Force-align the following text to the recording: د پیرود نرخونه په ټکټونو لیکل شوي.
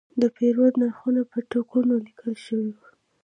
د 0.21 0.23
پیرود 0.35 0.73
نرخونه 0.81 1.21
په 1.31 1.37
ټکټونو 1.51 1.93
لیکل 2.05 2.33
شوي. 2.45 2.73